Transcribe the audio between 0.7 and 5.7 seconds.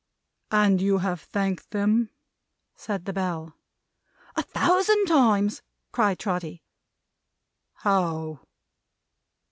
you have thanked them?" said the bell. "A thousand times!"